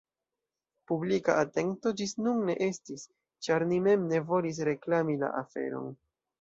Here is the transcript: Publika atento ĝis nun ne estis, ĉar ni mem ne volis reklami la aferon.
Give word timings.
Publika 0.91 1.35
atento 1.41 1.91
ĝis 2.01 2.15
nun 2.23 2.41
ne 2.49 2.57
estis, 2.69 3.05
ĉar 3.49 3.69
ni 3.73 3.81
mem 3.91 4.09
ne 4.15 4.25
volis 4.33 4.65
reklami 4.73 5.19
la 5.25 5.33
aferon. 5.47 5.97